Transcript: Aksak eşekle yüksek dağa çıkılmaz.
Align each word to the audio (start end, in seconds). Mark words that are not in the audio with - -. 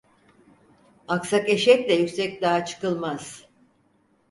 Aksak 1.07 1.49
eşekle 1.49 1.93
yüksek 1.93 2.41
dağa 2.41 2.65
çıkılmaz. 2.65 3.45